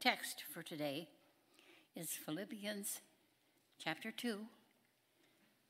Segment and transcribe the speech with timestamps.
[0.00, 1.06] text for today
[1.94, 3.00] is Philippians
[3.78, 4.38] chapter 2,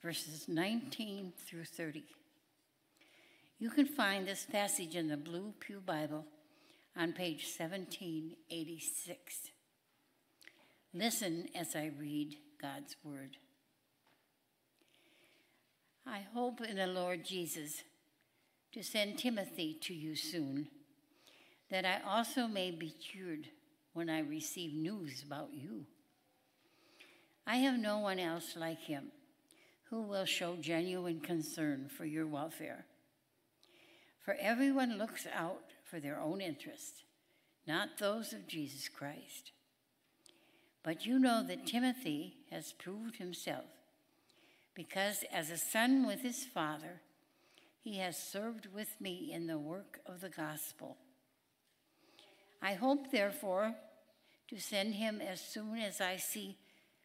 [0.00, 2.04] verses 19 through 30.
[3.58, 6.26] You can find this passage in the Blue Pew Bible
[6.96, 9.48] on page 1786.
[10.94, 13.36] Listen as I read God's Word.
[16.06, 17.82] I hope in the Lord Jesus
[18.70, 20.68] to send Timothy to you soon,
[21.68, 23.48] that I also may be cured
[23.92, 25.86] when I receive news about you.
[27.46, 29.12] I have no one else like him
[29.90, 32.86] who will show genuine concern for your welfare.
[34.24, 37.02] For everyone looks out for their own interest,
[37.66, 39.50] not those of Jesus Christ.
[40.84, 43.64] But you know that Timothy has proved himself,
[44.74, 47.00] because as a son with his father,
[47.82, 50.98] he has served with me in the work of the gospel.
[52.62, 53.74] I hope, therefore,
[54.48, 56.58] to send him as soon as I see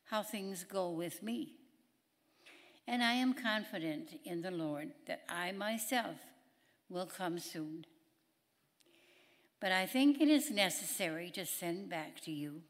[0.06, 1.54] how things go with me.
[2.88, 6.18] And I am confident in the Lord that I myself
[6.90, 7.86] will come soon.
[9.60, 12.62] But I think it is necessary to send back to you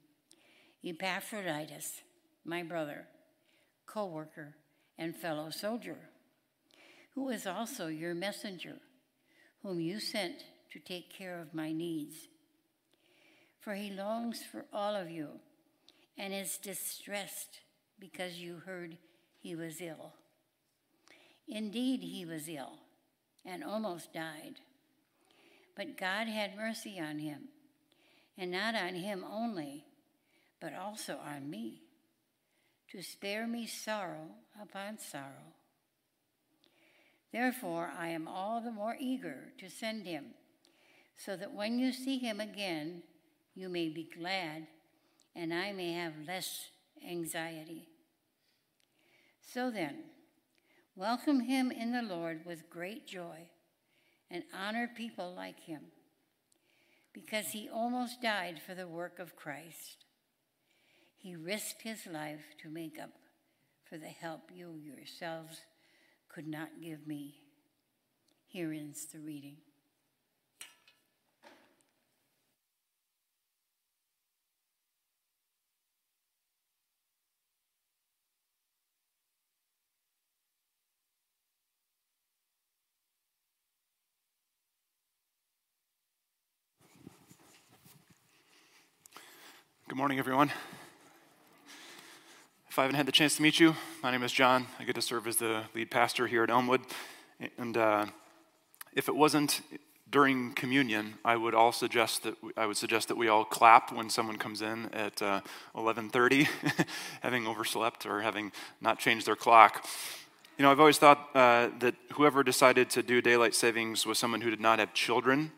[0.83, 2.01] Epaphroditus,
[2.45, 3.07] my brother,
[3.85, 4.55] co worker,
[4.97, 5.97] and fellow soldier,
[7.15, 8.75] who is also your messenger,
[9.63, 12.27] whom you sent to take care of my needs.
[13.65, 15.39] For he longs for all of you
[16.19, 17.61] and is distressed
[17.99, 18.95] because you heard
[19.41, 20.13] he was ill.
[21.47, 22.73] Indeed, he was ill
[23.43, 24.59] and almost died.
[25.75, 27.49] But God had mercy on him,
[28.37, 29.85] and not on him only
[30.61, 31.81] but also on me,
[32.91, 34.27] to spare me sorrow
[34.61, 35.53] upon sorrow.
[37.33, 40.35] Therefore, I am all the more eager to send him,
[41.17, 43.01] so that when you see him again,
[43.55, 44.67] you may be glad,
[45.35, 46.67] and I may have less
[47.07, 47.87] anxiety.
[49.41, 49.95] So then,
[50.95, 53.47] welcome him in the Lord with great joy,
[54.29, 55.81] and honor people like him,
[57.13, 60.05] because he almost died for the work of Christ
[61.25, 63.09] he risked his life to make up
[63.89, 65.61] for the help you yourselves
[66.29, 67.39] could not give me.
[68.45, 69.57] Here ends the reading.
[89.87, 90.51] Good morning, everyone.
[92.67, 94.65] If I haven't had the chance to meet you, my name is John.
[94.79, 96.81] I get to serve as the lead pastor here at Elmwood.
[97.59, 98.07] And uh,
[98.93, 99.61] if it wasn't
[100.09, 103.93] during communion, I would all suggest that we, I would suggest that we all clap
[103.93, 105.41] when someone comes in at uh,
[105.75, 106.47] 11:30,
[107.21, 108.51] having overslept or having
[108.81, 109.87] not changed their clock.
[110.57, 114.41] You know, I've always thought uh, that whoever decided to do daylight savings was someone
[114.41, 115.51] who did not have children.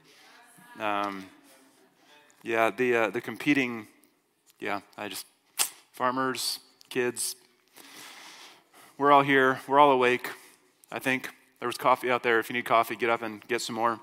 [0.82, 1.28] Um,
[2.44, 3.88] yeah, the uh, the competing.
[4.60, 5.28] Yeah, I just
[5.92, 6.60] farmers,
[6.90, 7.36] kids.
[8.98, 9.60] We're all here.
[9.68, 10.32] We're all awake.
[10.92, 11.30] I think
[11.60, 12.40] there was coffee out there.
[12.40, 14.00] If you need coffee, get up and get some more.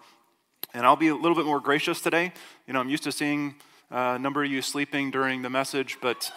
[0.73, 2.33] And I'll be a little bit more gracious today.
[2.69, 3.57] You know, I'm used to seeing
[3.91, 6.31] uh, a number of you sleeping during the message, but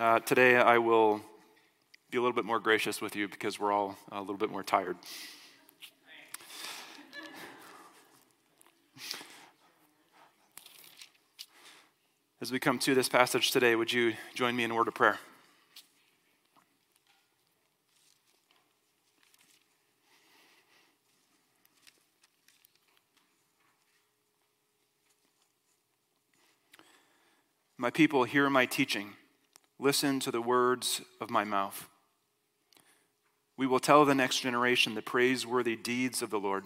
[0.00, 1.20] uh, today I will
[2.10, 4.64] be a little bit more gracious with you because we're all a little bit more
[4.64, 4.96] tired.
[12.42, 14.94] As we come to this passage today, would you join me in a word of
[14.94, 15.18] prayer?
[27.76, 29.12] My people, hear my teaching.
[29.78, 31.90] Listen to the words of my mouth.
[33.58, 36.64] We will tell the next generation the praiseworthy deeds of the Lord,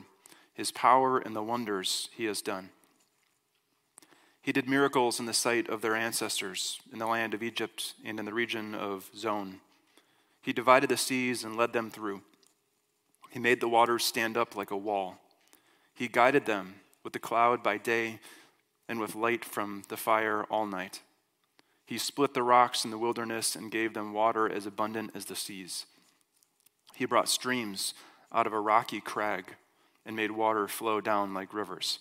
[0.53, 2.71] his power and the wonders he has done.
[4.45, 8.21] He did miracles in the sight of their ancestors in the land of Egypt and
[8.21, 9.61] in the region of Zoan.
[10.43, 12.21] He divided the seas and led them through.
[13.31, 15.19] He made the waters stand up like a wall.
[15.95, 18.21] He guided them with the cloud by day
[18.87, 21.01] and with light from the fire all night.
[21.87, 25.37] He split the rocks in the wilderness and gave them water as abundant as the
[25.37, 25.87] seas.
[26.95, 27.95] He brought streams
[28.31, 29.57] out of a rocky crag
[30.05, 32.01] and made water flow down like rivers.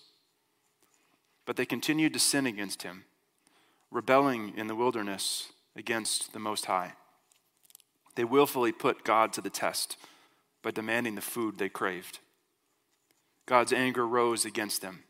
[1.45, 3.05] But they continued to sin against him,
[3.91, 6.93] rebelling in the wilderness against the Most High.
[8.15, 9.97] They willfully put God to the test
[10.61, 12.19] by demanding the food they craved.
[13.45, 15.03] God's anger rose against them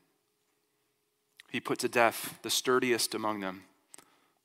[1.54, 3.66] he put to death the sturdiest among them,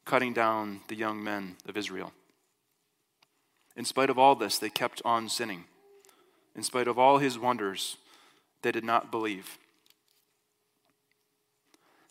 [0.05, 2.13] cutting down the young men of Israel.
[3.77, 5.65] In spite of all this, they kept on sinning.
[6.55, 7.97] In spite of all his wonders,
[8.61, 9.57] they did not believe.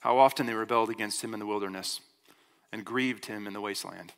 [0.07, 1.99] How often they rebelled against him in the wilderness
[2.71, 4.13] and grieved him in the wasteland.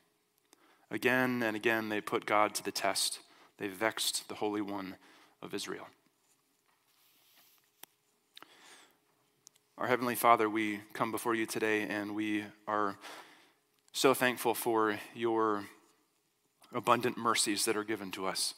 [0.91, 3.21] Again and again they put God to the test.
[3.57, 4.97] They vexed the Holy One
[5.41, 5.87] of Israel.
[9.79, 12.95] Our Heavenly Father, we come before you today and we are
[13.91, 15.65] so thankful for your
[16.71, 18.53] abundant mercies that are given to us.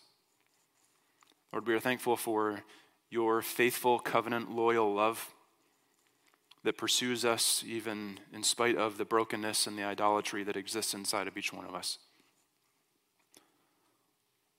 [1.54, 2.64] Lord, we are thankful for
[3.10, 5.34] your faithful, covenant, loyal love
[6.64, 11.28] that pursues us even in spite of the brokenness and the idolatry that exists inside
[11.28, 11.98] of each one of us.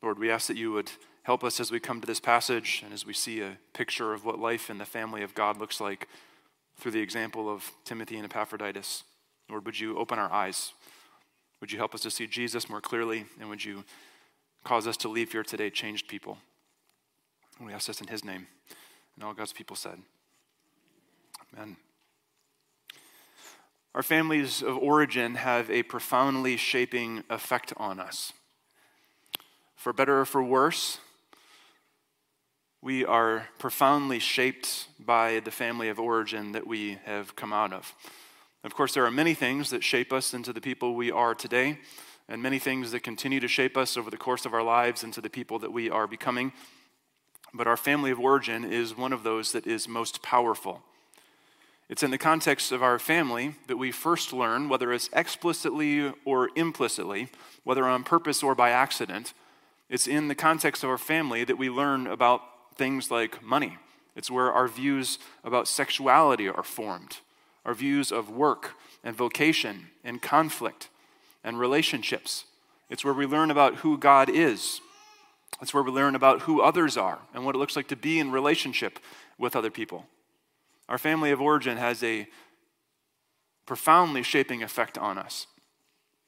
[0.03, 0.91] Lord, we ask that you would
[1.23, 4.25] help us as we come to this passage and as we see a picture of
[4.25, 6.09] what life in the family of God looks like
[6.77, 9.05] through the example of Timothy and Epaphroditus.
[9.49, 10.73] Lord, would you open our eyes?
[11.61, 13.27] Would you help us to see Jesus more clearly?
[13.39, 13.85] And would you
[14.65, 16.39] cause us to leave here today changed people?
[17.61, 18.49] We ask this in his name.
[19.15, 19.99] And all God's people said,
[21.55, 21.77] Amen.
[23.95, 28.33] Our families of origin have a profoundly shaping effect on us.
[29.77, 30.99] For better or for worse,
[32.81, 37.93] we are profoundly shaped by the family of origin that we have come out of.
[38.65, 41.79] Of course, there are many things that shape us into the people we are today,
[42.29, 45.21] and many things that continue to shape us over the course of our lives into
[45.21, 46.53] the people that we are becoming.
[47.53, 50.83] But our family of origin is one of those that is most powerful.
[51.93, 56.49] It's in the context of our family that we first learn, whether it's explicitly or
[56.57, 57.29] implicitly,
[57.65, 59.35] whether on purpose or by accident,
[59.91, 62.41] it's in the context of our family that we learn about
[62.77, 63.77] things like money.
[64.17, 67.19] It's where our views about sexuality are formed,
[67.67, 68.71] our views of work
[69.05, 70.89] and vocation and conflict
[71.45, 72.47] and relationships.
[72.89, 74.81] It's where we learn about who God is.
[75.61, 78.19] It's where we learn about who others are and what it looks like to be
[78.19, 78.99] in relationship
[79.37, 80.07] with other people.
[80.93, 82.29] Our family of origin has a
[83.65, 85.47] profoundly shaping effect on us.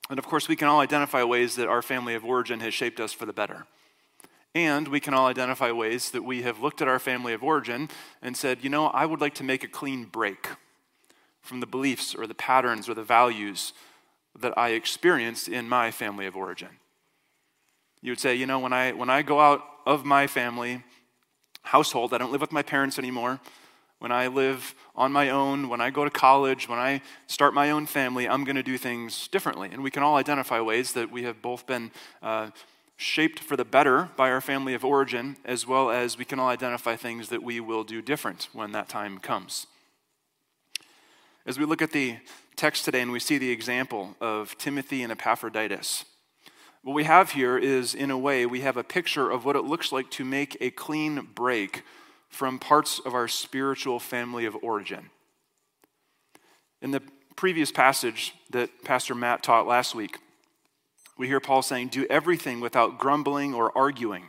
[0.08, 2.98] And of course, we can all identify ways that our family of origin has shaped
[2.98, 3.66] us for the better.
[4.54, 7.90] And we can all identify ways that we have looked at our family of origin
[8.22, 10.48] and said, you know, I would like to make a clean break
[11.42, 13.74] from the beliefs or the patterns or the values
[14.38, 16.70] that I experienced in my family of origin.
[18.00, 20.84] You would say, you know, when I, when I go out of my family
[21.64, 23.40] household, I don't live with my parents anymore
[24.04, 27.70] when I live on my own, when I go to college, when I start my
[27.70, 29.70] own family, I'm going to do things differently.
[29.72, 31.90] And we can all identify ways that we have both been
[32.22, 32.50] uh,
[32.96, 36.50] shaped for the better by our family of origin, as well as we can all
[36.50, 39.68] identify things that we will do different when that time comes.
[41.46, 42.18] As we look at the
[42.56, 46.04] text today and we see the example of Timothy and Epaphroditus,
[46.82, 49.64] what we have here is, in a way, we have a picture of what it
[49.64, 51.84] looks like to make a clean break
[52.34, 55.08] from parts of our spiritual family of origin.
[56.82, 57.00] In the
[57.36, 60.18] previous passage that Pastor Matt taught last week,
[61.16, 64.24] we hear Paul saying, Do everything without grumbling or arguing,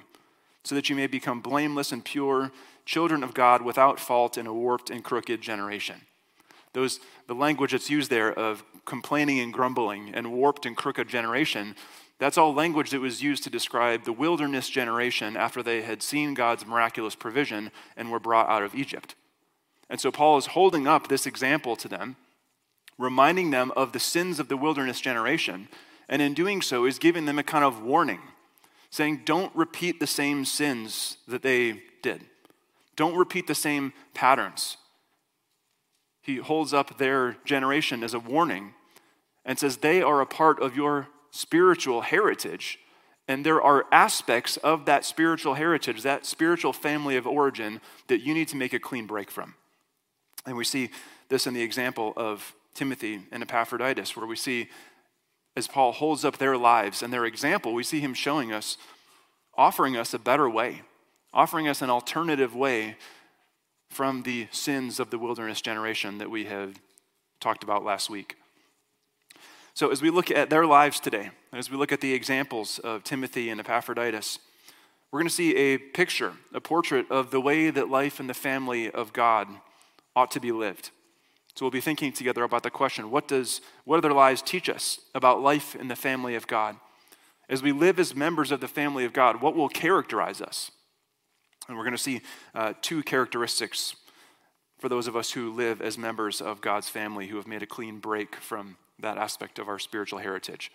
[0.64, 2.52] so that you may become blameless and pure,
[2.86, 6.02] children of God without fault in a warped and crooked generation.
[6.74, 11.76] Those, the language that's used there of complaining and grumbling and warped and crooked generation
[12.18, 16.34] that's all language that was used to describe the wilderness generation after they had seen
[16.34, 19.16] God's miraculous provision and were brought out of Egypt.
[19.90, 22.16] And so Paul is holding up this example to them,
[22.98, 25.68] reminding them of the sins of the wilderness generation,
[26.08, 28.22] and in doing so is giving them a kind of warning,
[28.90, 32.22] saying, Don't repeat the same sins that they did.
[32.96, 34.78] Don't repeat the same patterns.
[36.22, 38.74] He holds up their generation as a warning
[39.44, 42.80] and says, They are a part of your spiritual heritage.
[43.28, 48.34] And there are aspects of that spiritual heritage, that spiritual family of origin, that you
[48.34, 49.56] need to make a clean break from.
[50.46, 50.92] And we see
[51.30, 54.70] this in the example of Timothy and Epaphroditus, where we see
[55.56, 58.78] as Paul holds up their lives and their example, we see him showing us,
[59.58, 60.82] offering us a better way,
[61.34, 62.98] offering us an alternative way
[63.90, 66.76] from the sins of the wilderness generation that we had
[67.40, 68.36] talked about last week.
[69.76, 73.04] So, as we look at their lives today, as we look at the examples of
[73.04, 74.40] Timothy and Epaphroditus,
[75.12, 78.34] we're going to see a picture, a portrait of the way that life in the
[78.34, 79.50] family of God
[80.16, 80.92] ought to be lived.
[81.56, 84.70] So, we'll be thinking together about the question what, does, what do their lives teach
[84.70, 86.78] us about life in the family of God?
[87.50, 90.72] As we live as members of the family of God, what will characterize us?
[91.68, 92.22] And we're going to see
[92.54, 93.98] uh, two characteristics
[94.80, 97.68] for those of us who live as members of God's family who have made a
[97.68, 100.72] clean break from that aspect of our spiritual heritage.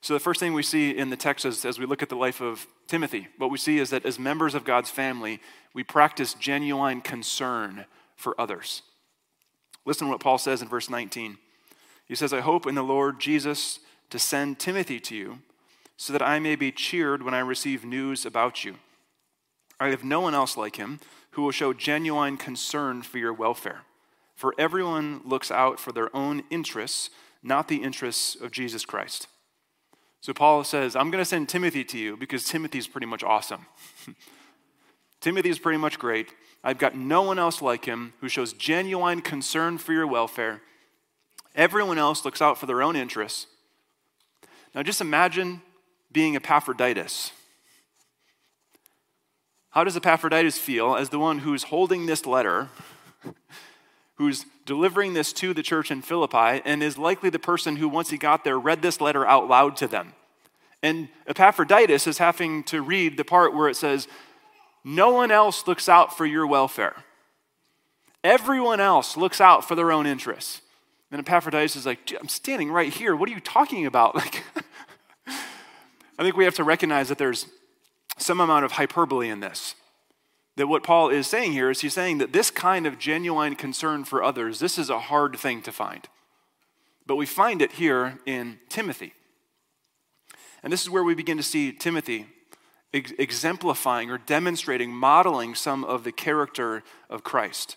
[0.00, 2.16] So, the first thing we see in the text is, as we look at the
[2.16, 5.40] life of Timothy, what we see is that as members of God's family,
[5.74, 8.82] we practice genuine concern for others.
[9.84, 11.38] Listen to what Paul says in verse 19.
[12.06, 15.38] He says, I hope in the Lord Jesus to send Timothy to you,
[15.96, 18.76] so that I may be cheered when I receive news about you.
[19.80, 21.00] I have no one else like him
[21.32, 23.82] who will show genuine concern for your welfare.
[24.34, 27.10] For everyone looks out for their own interests,
[27.42, 29.28] not the interests of Jesus Christ.
[30.20, 33.66] So Paul says, I'm going to send Timothy to you because Timothy's pretty much awesome.
[35.20, 36.32] Timothy's pretty much great.
[36.64, 40.62] I've got no one else like him who shows genuine concern for your welfare.
[41.54, 43.46] Everyone else looks out for their own interests.
[44.74, 45.62] Now just imagine
[46.12, 47.32] being Epaphroditus.
[49.70, 52.68] How does Epaphroditus feel as the one who's holding this letter,
[54.16, 58.10] who's delivering this to the church in Philippi, and is likely the person who, once
[58.10, 60.12] he got there, read this letter out loud to them?
[60.82, 64.08] And Epaphroditus is having to read the part where it says,
[64.84, 66.94] no one else looks out for your welfare.
[68.22, 70.62] Everyone else looks out for their own interests.
[71.10, 73.16] And Epaphroditus is like, I'm standing right here.
[73.16, 74.14] What are you talking about?
[74.24, 74.44] Like,
[76.18, 77.46] I think we have to recognize that there's
[78.16, 79.74] some amount of hyperbole in this.
[80.56, 84.04] That what Paul is saying here is he's saying that this kind of genuine concern
[84.04, 86.08] for others, this is a hard thing to find.
[87.06, 89.12] But we find it here in Timothy.
[90.62, 92.26] And this is where we begin to see Timothy
[92.92, 97.76] ex- exemplifying or demonstrating, modeling some of the character of Christ.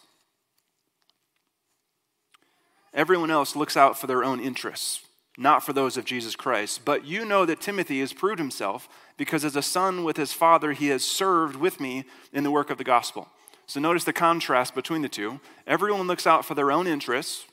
[2.93, 5.01] Everyone else looks out for their own interests,
[5.38, 6.86] not for those of Jesus Christ.
[6.86, 10.71] But you know that Timothy has proved himself because as a son with his father,
[10.71, 13.27] he has served with me in the work of the gospel.
[13.67, 15.39] So notice the contrast between the two.
[15.67, 17.45] Everyone looks out for their own interests,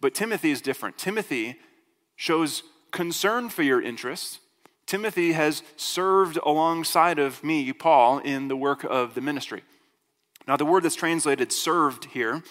[0.00, 0.96] but Timothy is different.
[0.96, 1.56] Timothy
[2.14, 2.62] shows
[2.92, 4.38] concern for your interests
[4.88, 9.62] Timothy has served alongside of me, Paul, in the work of the ministry.
[10.48, 12.42] Now, the word that's translated served here,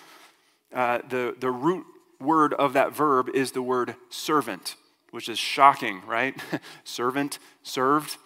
[0.72, 1.88] uh, the, the root
[2.22, 4.76] word of that verb is the word servant,
[5.10, 6.40] which is shocking, right?
[6.84, 8.18] servant, served.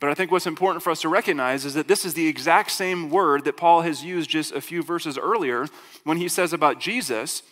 [0.00, 2.70] But I think what's important for us to recognize is that this is the exact
[2.70, 5.66] same word that Paul has used just a few verses earlier
[6.04, 7.42] when he says about Jesus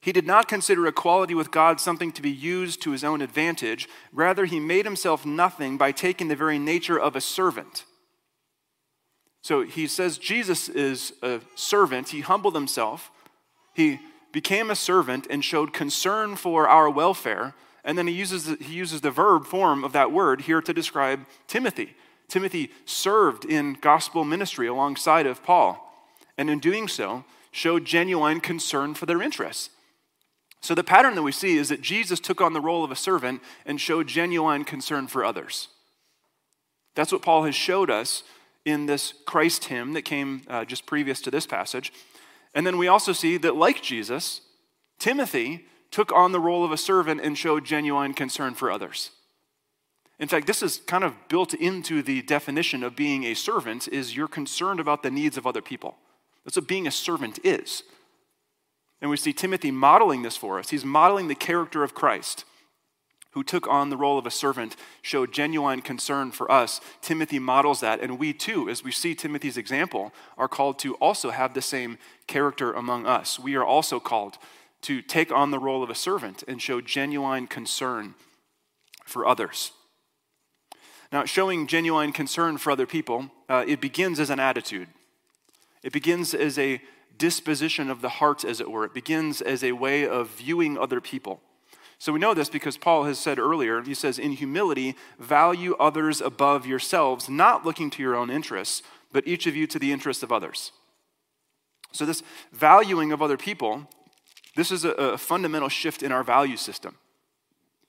[0.00, 3.88] he did not consider equality with God something to be used to his own advantage.
[4.12, 7.84] Rather, he made himself nothing by taking the very nature of a servant.
[9.42, 12.10] So he says Jesus is a servant.
[12.10, 13.10] He humbled himself.
[13.74, 13.98] He
[14.32, 17.54] became a servant and showed concern for our welfare.
[17.88, 20.74] And then he uses, the, he uses the verb form of that word here to
[20.74, 21.96] describe Timothy.
[22.28, 25.82] Timothy served in gospel ministry alongside of Paul.
[26.36, 29.70] And in doing so, showed genuine concern for their interests.
[30.60, 32.96] So, the pattern that we see is that Jesus took on the role of a
[32.96, 35.68] servant and showed genuine concern for others.
[36.94, 38.22] That's what Paul has showed us
[38.66, 41.90] in this Christ hymn that came uh, just previous to this passage.
[42.54, 44.42] And then we also see that, like Jesus,
[44.98, 49.10] Timothy took on the role of a servant and showed genuine concern for others.
[50.18, 54.16] In fact, this is kind of built into the definition of being a servant is
[54.16, 55.96] you're concerned about the needs of other people.
[56.44, 57.84] That's what being a servant is.
[59.00, 60.70] And we see Timothy modeling this for us.
[60.70, 62.44] He's modeling the character of Christ,
[63.30, 66.80] who took on the role of a servant, showed genuine concern for us.
[67.00, 71.30] Timothy models that, and we too, as we see Timothy's example, are called to also
[71.30, 73.38] have the same character among us.
[73.38, 74.38] We are also called
[74.82, 78.14] to take on the role of a servant and show genuine concern
[79.04, 79.72] for others.
[81.10, 84.88] Now, showing genuine concern for other people, uh, it begins as an attitude.
[85.82, 86.80] It begins as a
[87.16, 88.84] disposition of the heart, as it were.
[88.84, 91.40] It begins as a way of viewing other people.
[91.98, 96.20] So we know this because Paul has said earlier, he says, in humility, value others
[96.20, 98.82] above yourselves, not looking to your own interests,
[99.12, 100.70] but each of you to the interests of others.
[101.90, 103.88] So, this valuing of other people,
[104.58, 106.96] this is a, a fundamental shift in our value system.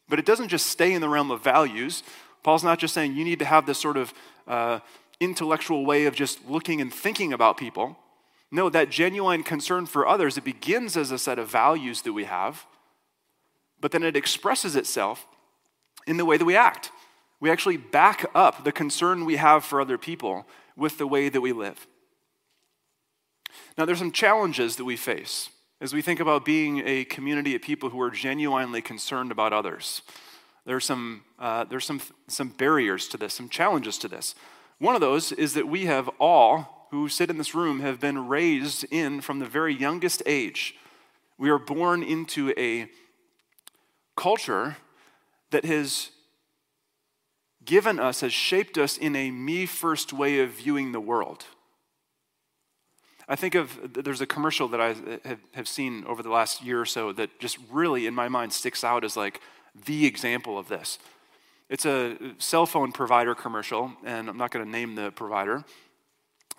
[0.07, 2.03] But it doesn't just stay in the realm of values.
[2.43, 4.13] Paul's not just saying you need to have this sort of
[4.47, 4.79] uh,
[5.19, 7.97] intellectual way of just looking and thinking about people.
[8.51, 12.25] No, that genuine concern for others, it begins as a set of values that we
[12.25, 12.67] have,
[13.81, 15.25] but then it expresses itself
[16.05, 16.91] in the way that we act.
[17.39, 20.45] We actually back up the concern we have for other people
[20.77, 21.87] with the way that we live.
[23.75, 25.49] Now, there's some challenges that we face
[25.81, 30.01] as we think about being a community of people who are genuinely concerned about others.
[30.65, 34.35] There's some, uh, there's some, some barriers to this, some challenges to this.
[34.77, 38.27] One of those is that we have all who sit in this room have been
[38.27, 40.75] raised in from the very youngest age.
[41.37, 42.89] We are born into a
[44.17, 44.77] culture
[45.51, 46.09] that has
[47.63, 51.45] given us, has shaped us in a me first way of viewing the world.
[53.31, 56.81] I think of there's a commercial that I have, have seen over the last year
[56.81, 59.39] or so that just really, in my mind, sticks out as like
[59.85, 60.97] the example of this.
[61.69, 65.63] It's a cell phone provider commercial, and I'm not going to name the provider.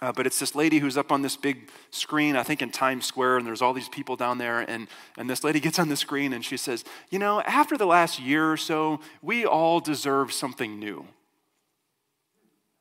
[0.01, 3.05] Uh, but it's this lady who's up on this big screen, I think in Times
[3.05, 4.61] Square, and there's all these people down there.
[4.61, 4.87] And,
[5.19, 8.21] and this lady gets on the screen and she says, You know, after the last
[8.21, 11.07] year or so, we all deserve something new.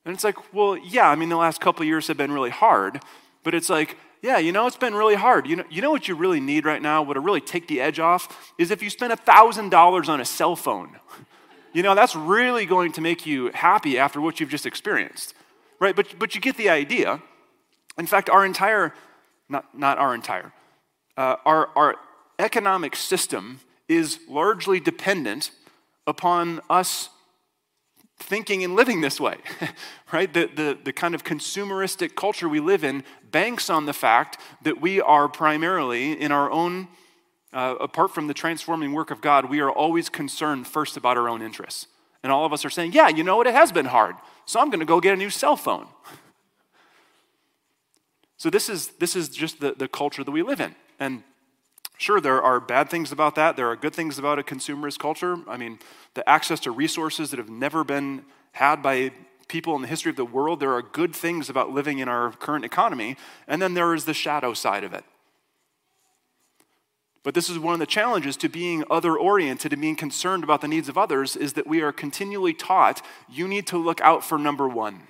[0.06, 3.02] And it's like, Well, yeah, I mean, the last couple years have been really hard,
[3.44, 5.48] but it's like, yeah, you know, it's been really hard.
[5.48, 8.00] You know, you know what you really need right now, what'll really take the edge
[8.00, 10.98] off, is if you spend $1,000 on a cell phone.
[11.72, 15.36] You know, that's really going to make you happy after what you've just experienced
[15.80, 15.96] right?
[15.96, 17.22] But, but you get the idea.
[17.98, 18.94] In fact, our entire,
[19.48, 20.52] not, not our entire,
[21.18, 21.96] uh, our, our
[22.38, 25.52] economic system is largely dependent
[26.06, 27.10] upon us
[28.20, 29.38] thinking and living this way,
[30.14, 30.32] right?
[30.32, 34.82] The, the, the kind of consumeristic culture we live in banks on the fact that
[34.82, 36.90] we are primarily in our own,
[37.54, 41.30] uh, apart from the transforming work of God, we are always concerned first about our
[41.30, 41.88] own interests.
[42.22, 43.48] And all of us are saying, yeah, you know what?
[43.48, 44.16] It has been hard.
[44.46, 45.88] So I'm going to go get a new cell phone.
[48.40, 50.74] So this is, this is just the, the culture that we live in.
[50.98, 51.24] And
[52.00, 53.56] sure, there are bad things about that.
[53.56, 55.38] There are good things about a consumerist culture.
[55.48, 55.78] I mean,
[56.16, 59.12] the access to resources that have never been had by
[59.48, 60.60] people in the history of the world.
[60.60, 63.18] There are good things about living in our current economy.
[63.48, 65.04] And then there is the shadow side of it.
[67.22, 70.62] But this is one of the challenges to being other oriented and being concerned about
[70.62, 74.24] the needs of others is that we are continually taught you need to look out
[74.24, 75.02] for number one.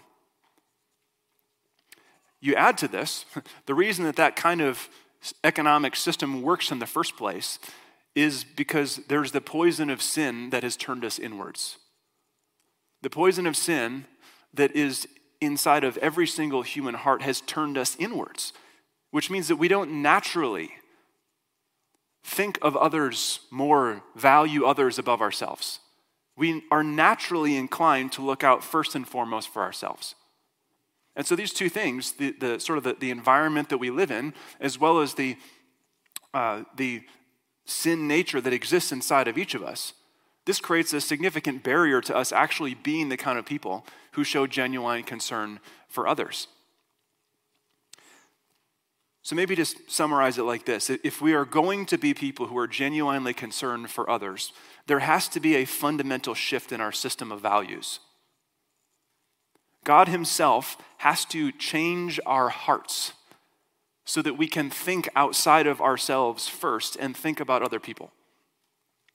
[2.41, 3.25] You add to this,
[3.67, 4.89] the reason that that kind of
[5.43, 7.59] economic system works in the first place
[8.15, 11.77] is because there's the poison of sin that has turned us inwards.
[13.01, 14.05] The poison of sin
[14.53, 15.07] that is
[15.41, 18.51] inside of every single human heart has turned us inwards,
[19.11, 20.71] which means that we don't naturally
[22.23, 25.79] think of others more, value others above ourselves.
[26.35, 30.15] We are naturally inclined to look out first and foremost for ourselves.
[31.15, 34.11] And so these two things, the, the sort of the, the, environment that we live
[34.11, 35.37] in, as well as the,
[36.33, 37.01] uh, the
[37.65, 39.93] sin nature that exists inside of each of us,
[40.45, 44.47] this creates a significant barrier to us actually being the kind of people who show
[44.47, 46.47] genuine concern for others.
[49.21, 52.57] So maybe just summarize it like this if we are going to be people who
[52.57, 54.53] are genuinely concerned for others,
[54.87, 57.99] there has to be a fundamental shift in our system of values.
[59.83, 63.13] God Himself has to change our hearts
[64.05, 68.11] so that we can think outside of ourselves first and think about other people.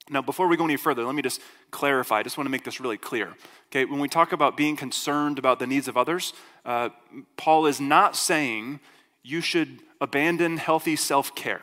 [0.08, 2.18] Now, before we go any further, let me just clarify.
[2.18, 3.34] I just want to make this really clear.
[3.68, 6.90] Okay, when we talk about being concerned about the needs of others, uh,
[7.36, 8.80] Paul is not saying
[9.22, 11.62] you should abandon healthy self care.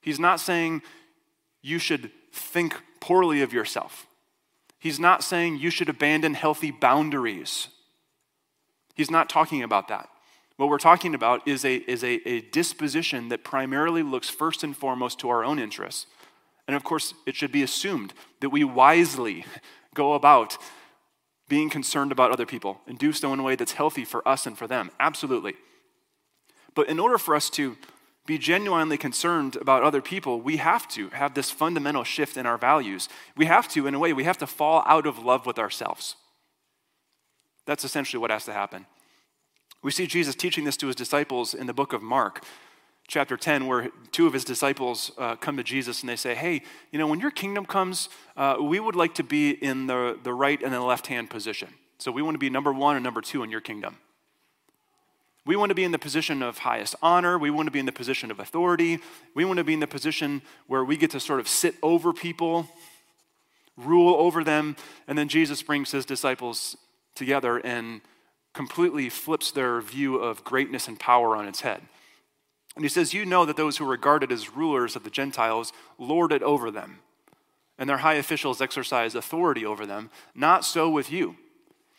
[0.00, 0.82] He's not saying
[1.60, 4.06] you should think poorly of yourself.
[4.78, 7.68] He's not saying you should abandon healthy boundaries.
[9.00, 10.10] He's not talking about that.
[10.58, 14.76] What we're talking about is a, is a, a disposition that primarily looks first and
[14.76, 16.04] foremost to our own interests.
[16.68, 19.46] And of course, it should be assumed that we wisely
[19.94, 20.58] go about
[21.48, 24.46] being concerned about other people and do so in a way that's healthy for us
[24.46, 24.90] and for them.
[25.00, 25.54] Absolutely.
[26.74, 27.78] But in order for us to
[28.26, 32.58] be genuinely concerned about other people, we have to have this fundamental shift in our
[32.58, 33.08] values.
[33.34, 36.16] We have to, in a way, we have to fall out of love with ourselves.
[37.70, 38.84] That's essentially what has to happen.
[39.80, 42.42] We see Jesus teaching this to his disciples in the book of Mark,
[43.06, 46.62] chapter 10, where two of his disciples uh, come to Jesus and they say, Hey,
[46.90, 50.34] you know, when your kingdom comes, uh, we would like to be in the, the
[50.34, 51.68] right and the left hand position.
[51.98, 53.98] So we want to be number one and number two in your kingdom.
[55.46, 57.38] We want to be in the position of highest honor.
[57.38, 58.98] We want to be in the position of authority.
[59.36, 62.12] We want to be in the position where we get to sort of sit over
[62.12, 62.68] people,
[63.76, 64.74] rule over them.
[65.06, 66.76] And then Jesus brings his disciples
[67.20, 68.00] together and
[68.52, 71.82] completely flips their view of greatness and power on its head.
[72.74, 75.72] And he says, You know that those who are regarded as rulers of the Gentiles
[75.98, 77.00] lord it over them,
[77.78, 80.10] and their high officials exercise authority over them.
[80.34, 81.36] Not so with you.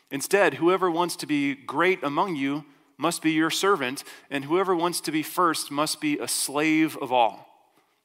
[0.10, 2.66] Instead, whoever wants to be great among you
[2.98, 7.12] must be your servant, and whoever wants to be first must be a slave of
[7.12, 7.48] all.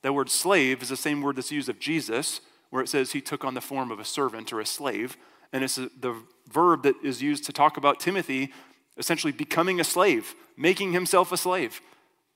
[0.03, 3.21] That word slave is the same word that's used of Jesus, where it says he
[3.21, 5.17] took on the form of a servant or a slave.
[5.57, 6.15] And it's the
[6.53, 8.53] verb that is used to talk about Timothy
[8.99, 11.81] essentially becoming a slave, making himself a slave.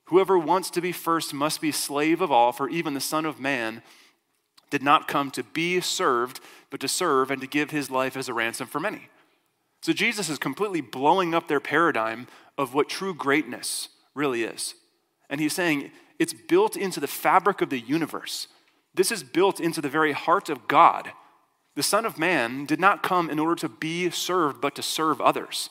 [0.04, 3.38] Whoever wants to be first must be slave of all, for even the Son of
[3.38, 3.83] Man
[4.70, 8.30] did not come to be served, but to serve and to give his life as
[8.30, 9.11] a ransom for many.
[9.83, 14.76] So Jesus is completely blowing up their paradigm of what true greatness really is.
[15.28, 18.48] And he's saying it's built into the fabric of the universe.
[18.94, 21.12] This is built into the very heart of God.
[21.76, 25.20] The Son of Man did not come in order to be served, but to serve
[25.20, 25.70] others.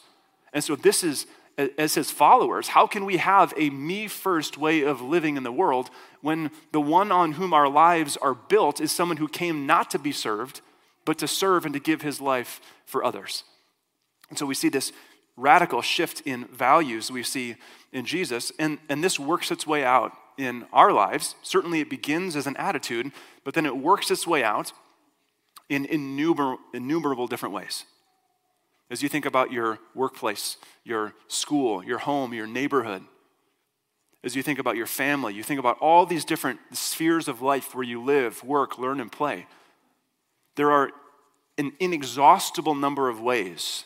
[0.53, 1.27] And so, this is,
[1.77, 5.51] as his followers, how can we have a me first way of living in the
[5.51, 5.89] world
[6.21, 9.99] when the one on whom our lives are built is someone who came not to
[9.99, 10.62] be served,
[11.05, 13.43] but to serve and to give his life for others?
[14.29, 14.93] And so, we see this
[15.35, 17.55] radical shift in values we see
[17.91, 21.35] in Jesus, and, and this works its way out in our lives.
[21.43, 23.12] Certainly, it begins as an attitude,
[23.43, 24.71] but then it works its way out
[25.69, 27.86] in innumerable, innumerable different ways.
[28.91, 33.03] As you think about your workplace, your school, your home, your neighborhood,
[34.23, 37.73] as you think about your family, you think about all these different spheres of life
[37.73, 39.45] where you live, work, learn, and play.
[40.55, 40.91] There are
[41.58, 43.86] an inexhaustible number of ways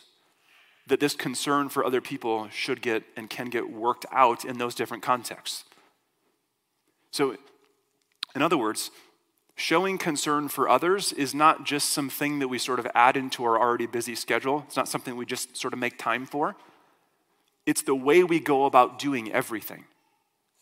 [0.86, 4.74] that this concern for other people should get and can get worked out in those
[4.74, 5.64] different contexts.
[7.10, 7.36] So,
[8.34, 8.90] in other words,
[9.56, 13.58] showing concern for others is not just something that we sort of add into our
[13.58, 14.64] already busy schedule.
[14.66, 16.56] It's not something we just sort of make time for.
[17.66, 19.84] It's the way we go about doing everything.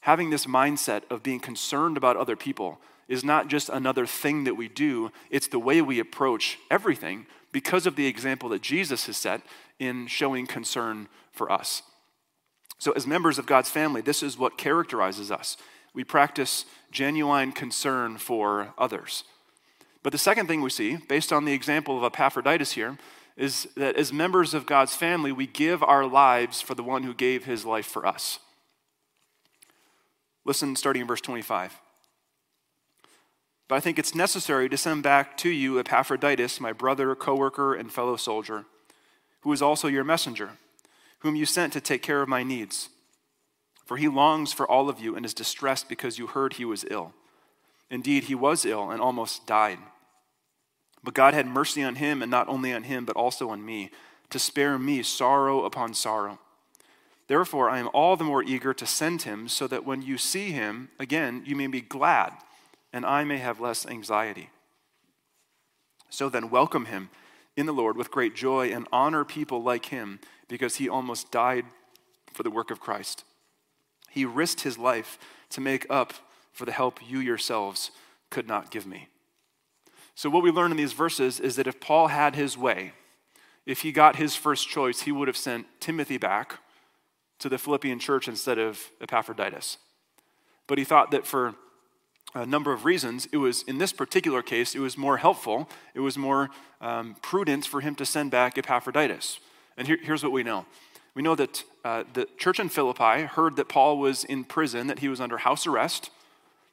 [0.00, 4.54] Having this mindset of being concerned about other people is not just another thing that
[4.54, 9.16] we do, it's the way we approach everything because of the example that Jesus has
[9.16, 9.42] set
[9.78, 11.82] in showing concern for us.
[12.78, 15.56] So, as members of God's family, this is what characterizes us
[15.94, 19.24] we practice genuine concern for others.
[20.02, 22.98] But the second thing we see, based on the example of Epaphroditus here,
[23.36, 27.14] is that as members of God's family, we give our lives for the one who
[27.14, 28.38] gave his life for us.
[30.44, 31.80] Listen, starting in verse 25.
[33.68, 37.74] But I think it's necessary to send back to you Epaphroditus, my brother, co worker,
[37.74, 38.64] and fellow soldier,
[39.42, 40.50] who is also your messenger,
[41.20, 42.90] whom you sent to take care of my needs
[43.92, 46.86] for he longs for all of you and is distressed because you heard he was
[46.90, 47.12] ill.
[47.90, 49.80] Indeed, he was ill and almost died.
[51.04, 53.90] But God had mercy on him, and not only on him, but also on me,
[54.30, 56.38] to spare me sorrow upon sorrow.
[57.28, 60.52] Therefore, I am all the more eager to send him, so that when you see
[60.52, 62.32] him again, you may be glad,
[62.94, 64.48] and I may have less anxiety.
[66.08, 67.10] So then, welcome him
[67.58, 71.66] in the Lord with great joy, and honor people like him, because he almost died
[72.32, 73.24] for the work of Christ
[74.12, 75.18] he risked his life
[75.50, 76.12] to make up
[76.52, 77.90] for the help you yourselves
[78.30, 79.08] could not give me.
[80.14, 82.92] So, what we learn in these verses is that if Paul had his way,
[83.64, 86.58] if he got his first choice, he would have sent Timothy back
[87.38, 89.78] to the Philippian church instead of Epaphroditus.
[90.66, 91.54] But he thought that for
[92.34, 96.00] a number of reasons, it was, in this particular case, it was more helpful, it
[96.00, 99.38] was more um, prudent for him to send back Epaphroditus.
[99.76, 100.66] And here, here's what we know
[101.14, 105.00] we know that uh, the church in Philippi heard that Paul was in prison, that
[105.00, 106.10] he was under house arrest,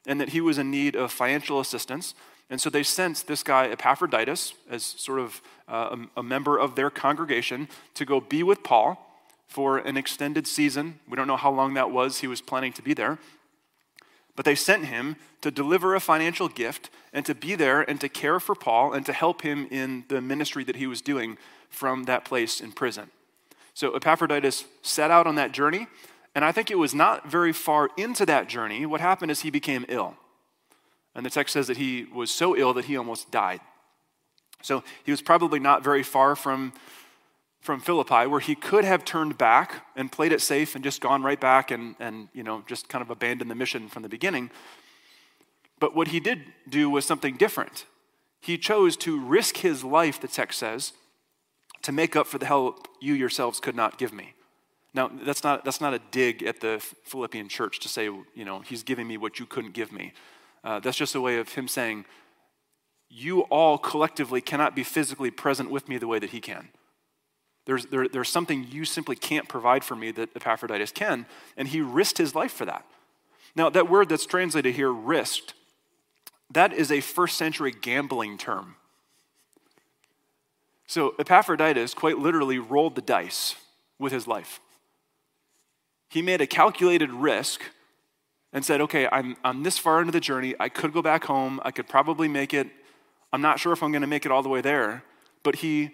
[0.06, 2.14] and that he was in need of financial assistance.
[2.48, 6.74] And so they sent this guy, Epaphroditus, as sort of uh, a, a member of
[6.74, 9.06] their congregation, to go be with Paul
[9.46, 11.00] for an extended season.
[11.08, 13.18] We don't know how long that was, he was planning to be there.
[14.36, 18.08] But they sent him to deliver a financial gift and to be there and to
[18.08, 21.36] care for Paul and to help him in the ministry that he was doing
[21.68, 23.10] from that place in prison.
[23.74, 25.86] So Epaphroditus set out on that journey,
[26.34, 28.86] and I think it was not very far into that journey.
[28.86, 30.16] What happened is he became ill.
[31.14, 33.60] And the text says that he was so ill that he almost died.
[34.62, 36.72] So he was probably not very far from,
[37.60, 41.22] from Philippi, where he could have turned back and played it safe and just gone
[41.22, 44.50] right back and, and you know, just kind of abandoned the mission from the beginning.
[45.80, 47.86] But what he did do was something different.
[48.40, 50.92] He chose to risk his life, the text says,
[51.82, 54.34] to make up for the help you yourselves could not give me.
[54.92, 58.60] Now, that's not, that's not a dig at the Philippian church to say, you know,
[58.60, 60.12] he's giving me what you couldn't give me.
[60.64, 62.04] Uh, that's just a way of him saying,
[63.08, 66.68] you all collectively cannot be physically present with me the way that he can.
[67.66, 71.80] There's, there, there's something you simply can't provide for me that Epaphroditus can, and he
[71.80, 72.84] risked his life for that.
[73.54, 75.54] Now, that word that's translated here, risked,
[76.52, 78.76] that is a first century gambling term.
[80.90, 83.54] So Epaphroditus quite literally rolled the dice
[84.00, 84.58] with his life.
[86.08, 87.60] He made a calculated risk
[88.52, 90.56] and said, okay, I'm, I'm this far into the journey.
[90.58, 91.60] I could go back home.
[91.64, 92.66] I could probably make it.
[93.32, 95.04] I'm not sure if I'm going to make it all the way there.
[95.44, 95.92] But he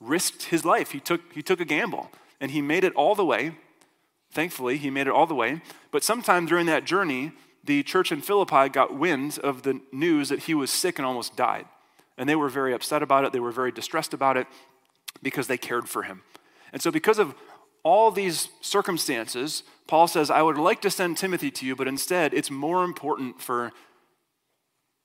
[0.00, 0.90] risked his life.
[0.90, 3.54] He took, he took a gamble and he made it all the way.
[4.32, 5.62] Thankfully, he made it all the way.
[5.92, 7.30] But sometime during that journey,
[7.62, 11.36] the church in Philippi got wind of the news that he was sick and almost
[11.36, 11.66] died.
[12.18, 13.32] And they were very upset about it.
[13.32, 14.46] They were very distressed about it
[15.22, 16.22] because they cared for him.
[16.72, 17.34] And so, because of
[17.82, 22.32] all these circumstances, Paul says, I would like to send Timothy to you, but instead,
[22.32, 23.72] it's more important for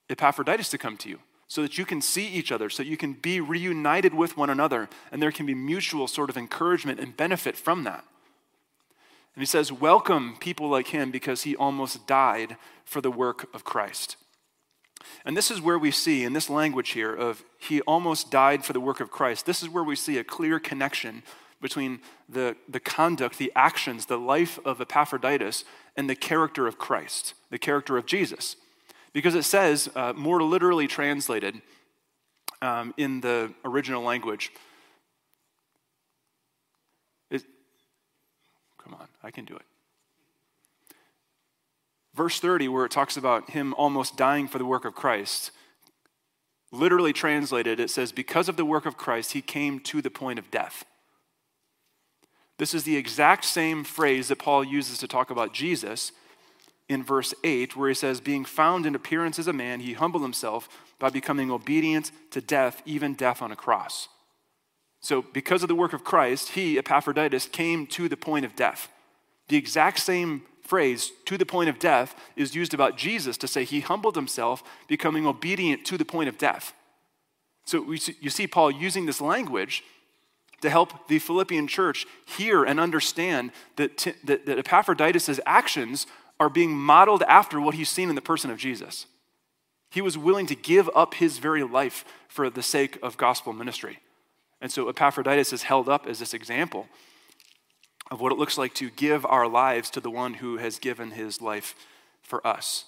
[0.09, 3.13] Epaphroditus to come to you so that you can see each other, so you can
[3.13, 7.55] be reunited with one another, and there can be mutual sort of encouragement and benefit
[7.55, 8.03] from that.
[9.33, 13.63] And he says, Welcome people like him because he almost died for the work of
[13.63, 14.17] Christ.
[15.25, 18.73] And this is where we see, in this language here, of he almost died for
[18.73, 21.23] the work of Christ, this is where we see a clear connection
[21.61, 25.63] between the, the conduct, the actions, the life of Epaphroditus,
[25.95, 28.55] and the character of Christ, the character of Jesus.
[29.13, 31.61] Because it says, uh, more literally translated
[32.61, 34.51] um, in the original language,
[37.31, 37.43] it,
[38.77, 39.63] come on, I can do it.
[42.17, 45.51] Verse 30, where it talks about him almost dying for the work of Christ,
[46.71, 50.39] literally translated, it says, Because of the work of Christ, he came to the point
[50.39, 50.83] of death.
[52.57, 56.11] This is the exact same phrase that Paul uses to talk about Jesus
[56.89, 60.23] in verse 8, where he says, Being found in appearance as a man, he humbled
[60.23, 64.07] himself by becoming obedient to death, even death on a cross.
[65.01, 68.89] So, because of the work of Christ, he, Epaphroditus, came to the point of death.
[69.49, 73.63] The exact same phrase, to the point of death, is used about Jesus to say
[73.63, 76.73] he humbled himself, becoming obedient to the point of death.
[77.65, 79.83] So, see, you see Paul using this language
[80.61, 86.07] to help the Philippian church hear and understand that, that, that Epaphroditus' actions
[86.39, 89.05] are being modeled after what he's seen in the person of Jesus.
[89.89, 93.99] He was willing to give up his very life for the sake of gospel ministry.
[94.61, 96.87] And so Epaphroditus is held up as this example
[98.09, 101.11] of what it looks like to give our lives to the one who has given
[101.11, 101.75] his life
[102.21, 102.85] for us.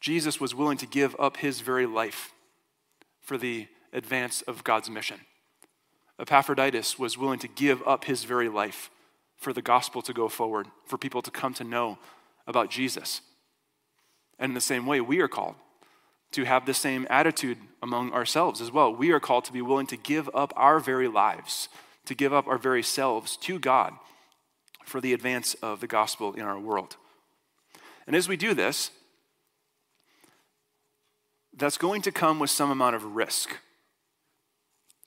[0.00, 2.32] Jesus was willing to give up his very life
[3.20, 5.20] for the advance of God's mission.
[6.18, 8.90] Epaphroditus was willing to give up his very life
[9.36, 11.98] for the gospel to go forward, for people to come to know
[12.46, 13.22] about Jesus.
[14.38, 15.54] And in the same way, we are called
[16.32, 18.94] to have the same attitude among ourselves as well.
[18.94, 21.68] We are called to be willing to give up our very lives,
[22.10, 23.94] to give up our very selves to God
[24.84, 26.96] for the advance of the gospel in our world.
[28.04, 28.90] And as we do this,
[31.56, 33.58] that's going to come with some amount of risk.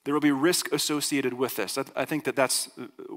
[0.06, 1.78] There will be risk associated with this.
[1.78, 2.70] I, I, think that that's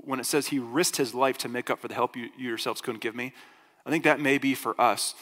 [0.02, 2.48] when it says he risked his life to make up for the help you, you
[2.48, 3.32] yourselves couldn't give me.
[3.84, 5.14] I think that may be for us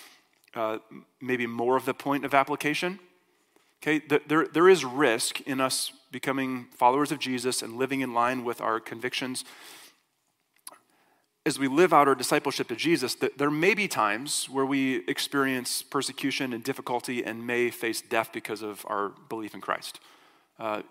[0.55, 0.79] uh,
[1.21, 2.99] maybe more of the point of application.
[3.83, 8.45] Okay, there, there is risk in us becoming followers of Jesus and living in line
[8.45, 9.45] with our convictions.
[11.45, 15.83] As we live out our discipleship to Jesus, there may be times where we experience
[15.83, 19.99] persecution and difficulty and may face death because of our belief in Christ.
[20.57, 20.83] Uh,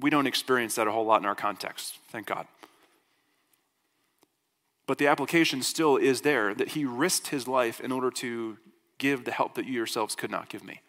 [0.00, 2.46] we don't experience that a whole lot in our context, thank God.
[4.86, 8.56] But the application still is there that he risked his life in order to
[8.96, 10.80] give the help that you yourselves could not give me.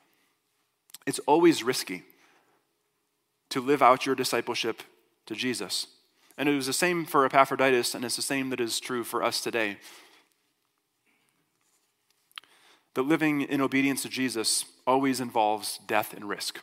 [1.06, 2.04] It's always risky
[3.56, 4.84] to live out your discipleship
[5.26, 5.88] to Jesus.
[6.38, 9.24] And it was the same for Epaphroditus, and it's the same that is true for
[9.24, 9.78] us today.
[12.94, 16.62] That living in obedience to Jesus always involves death and risk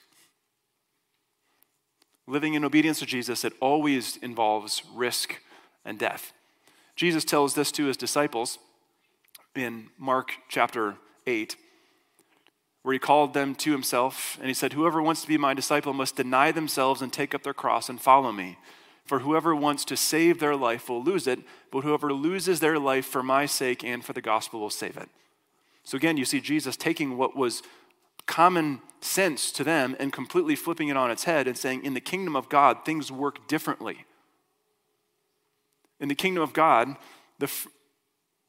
[2.27, 5.41] living in obedience to Jesus, it always involves risk
[5.85, 6.33] and death.
[6.97, 8.59] Jesus tells this to his disciples
[9.55, 11.57] in Mark chapter 8,
[12.83, 15.93] where he called them to himself and he said, Whoever wants to be my disciple
[15.93, 18.59] must deny themselves and take up their cross and follow me.
[19.05, 21.41] For whoever wants to save their life will lose it,
[21.71, 25.09] but whoever loses their life for my sake and for the gospel will save it.
[25.85, 27.63] So again, you see Jesus taking what was
[28.27, 32.01] common sense to them and completely flipping it on its head and saying, in the
[32.01, 34.05] kingdom of God, things work differently.
[35.99, 36.97] In the kingdom of God,
[37.39, 37.51] the,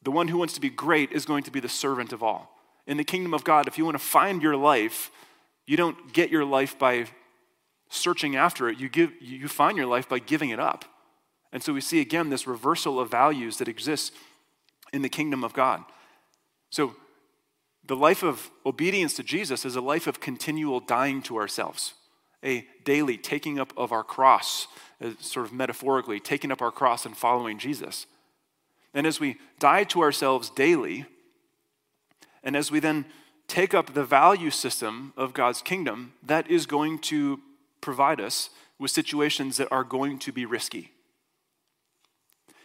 [0.03, 2.52] the one who wants to be great is going to be the servant of all.
[2.85, 5.11] In the kingdom of God, if you want to find your life,
[5.65, 7.05] you don't get your life by
[7.89, 8.79] searching after it.
[8.79, 10.85] You, give, you find your life by giving it up.
[11.51, 14.11] And so we see again this reversal of values that exists
[14.91, 15.83] in the kingdom of God.
[16.69, 16.95] So
[17.85, 21.93] the life of obedience to Jesus is a life of continual dying to ourselves,
[22.43, 24.67] a daily taking up of our cross,
[25.01, 28.07] uh, sort of metaphorically, taking up our cross and following Jesus.
[28.93, 31.05] And as we die to ourselves daily,
[32.43, 33.05] and as we then
[33.47, 37.39] take up the value system of God's kingdom, that is going to
[37.81, 40.91] provide us with situations that are going to be risky.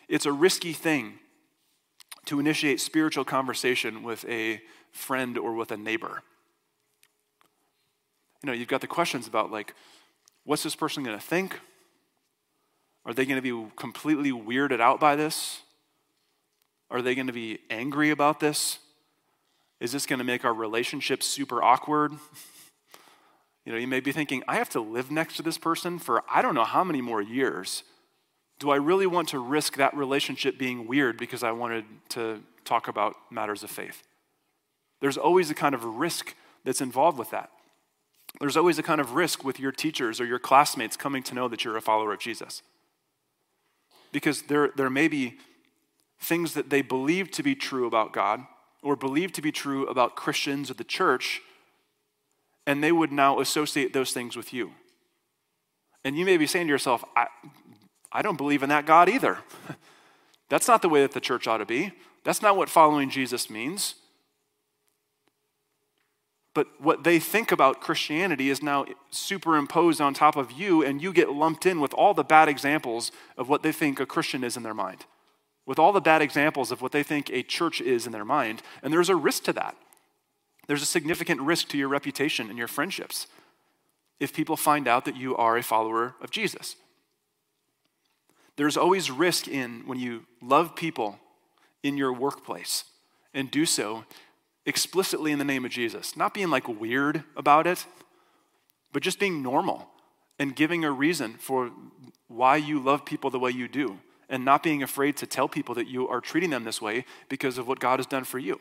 [0.08, 1.18] It's a risky thing
[2.26, 4.60] to initiate spiritual conversation with a
[4.92, 6.22] friend or with a neighbor.
[8.42, 9.74] You know, you've got the questions about, like,
[10.44, 11.60] what's this person going to think?
[13.04, 15.62] Are they going to be completely weirded out by this?
[16.90, 18.78] Are they going to be angry about this?
[19.80, 22.12] Is this going to make our relationship super awkward?
[23.64, 26.24] You know, you may be thinking, I have to live next to this person for
[26.26, 27.82] I don't know how many more years.
[28.58, 32.88] Do I really want to risk that relationship being weird because I wanted to talk
[32.88, 34.04] about matters of faith?
[35.02, 37.50] There's always a kind of risk that's involved with that.
[38.40, 41.46] There's always a kind of risk with your teachers or your classmates coming to know
[41.48, 42.62] that you're a follower of Jesus.
[44.12, 45.36] Because there, there may be
[46.18, 48.46] things that they believe to be true about God
[48.82, 51.42] or believed to be true about Christians or the church
[52.68, 54.72] and they would now associate those things with you.
[56.04, 57.26] And you may be saying to yourself, I,
[58.12, 59.38] I don't believe in that God either.
[60.50, 61.92] That's not the way that the church ought to be.
[62.24, 63.94] That's not what following Jesus means.
[66.52, 71.10] But what they think about Christianity is now superimposed on top of you, and you
[71.10, 74.58] get lumped in with all the bad examples of what they think a Christian is
[74.58, 75.06] in their mind,
[75.68, 78.62] with all the bad examples of what they think a church is in their mind.
[78.82, 79.76] And there's a risk to that.
[80.66, 83.26] There's a significant risk to your reputation and your friendships
[84.18, 86.76] if people find out that you are a follower of Jesus.
[88.56, 91.20] There's always risk in when you love people
[91.82, 92.84] in your workplace
[93.34, 94.04] and do so
[94.64, 97.84] explicitly in the name of Jesus, not being like weird about it,
[98.90, 99.90] but just being normal
[100.38, 101.70] and giving a reason for
[102.26, 105.74] why you love people the way you do and not being afraid to tell people
[105.74, 108.60] that you are treating them this way because of what God has done for you.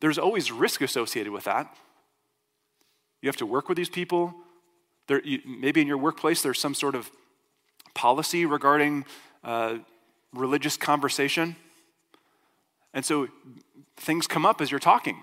[0.00, 1.74] There's always risk associated with that.
[3.22, 4.34] You have to work with these people.
[5.06, 7.10] There, you, maybe in your workplace, there's some sort of
[7.94, 9.04] policy regarding
[9.44, 9.78] uh,
[10.32, 11.56] religious conversation.
[12.94, 13.28] And so
[13.96, 15.18] things come up as you're talking.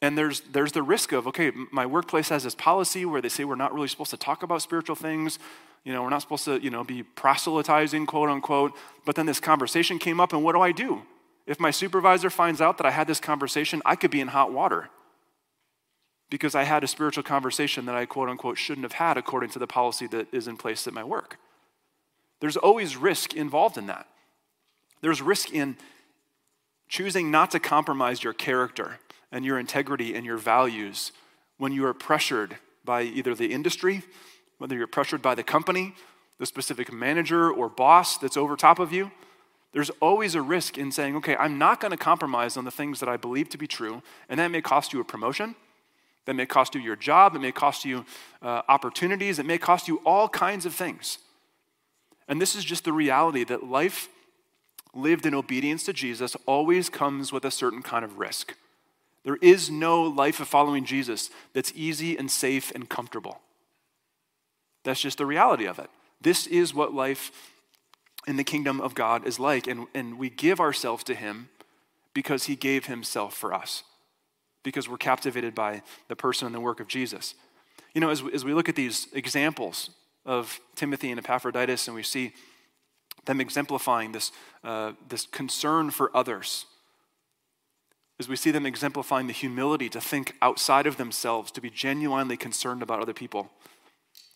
[0.00, 3.44] And there's, there's the risk of, okay, my workplace has this policy where they say
[3.44, 5.38] we're not really supposed to talk about spiritual things.
[5.84, 8.76] You know, we're not supposed to, you know, be proselytizing, quote unquote.
[9.04, 11.02] But then this conversation came up, and what do I do?
[11.46, 14.52] If my supervisor finds out that I had this conversation, I could be in hot
[14.52, 14.90] water
[16.30, 19.58] because I had a spiritual conversation that I quote unquote shouldn't have had according to
[19.58, 21.38] the policy that is in place at my work.
[22.40, 24.06] There's always risk involved in that.
[25.00, 25.76] There's risk in
[26.88, 28.98] choosing not to compromise your character
[29.30, 31.12] and your integrity and your values
[31.58, 34.02] when you are pressured by either the industry,
[34.58, 35.94] whether you're pressured by the company,
[36.38, 39.10] the specific manager or boss that's over top of you
[39.72, 43.00] there's always a risk in saying, okay, I'm not going to compromise on the things
[43.00, 45.54] that I believe to be true, and that may cost you a promotion.
[46.24, 47.34] That may cost you your job.
[47.34, 48.04] It may cost you
[48.42, 49.38] uh, opportunities.
[49.38, 51.18] It may cost you all kinds of things.
[52.28, 54.08] And this is just the reality that life
[54.94, 58.54] lived in obedience to Jesus always comes with a certain kind of risk.
[59.28, 63.42] There is no life of following Jesus that's easy and safe and comfortable.
[64.84, 65.90] That's just the reality of it.
[66.18, 67.30] This is what life
[68.26, 69.66] in the kingdom of God is like.
[69.66, 71.50] And, and we give ourselves to Him
[72.14, 73.82] because He gave Himself for us,
[74.62, 77.34] because we're captivated by the person and the work of Jesus.
[77.94, 79.90] You know, as, as we look at these examples
[80.24, 82.32] of Timothy and Epaphroditus, and we see
[83.26, 84.32] them exemplifying this,
[84.64, 86.64] uh, this concern for others,
[88.18, 92.36] as we see them exemplifying the humility to think outside of themselves, to be genuinely
[92.36, 93.50] concerned about other people,